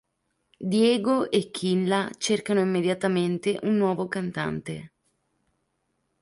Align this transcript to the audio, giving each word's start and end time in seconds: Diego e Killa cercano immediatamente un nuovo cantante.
Diego 0.73 1.29
e 1.29 1.51
Killa 1.51 2.09
cercano 2.17 2.59
immediatamente 2.61 3.59
un 3.61 3.77
nuovo 3.77 4.07
cantante. 4.07 4.93